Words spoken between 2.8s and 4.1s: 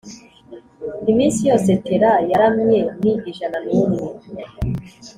ni ijana n’umwe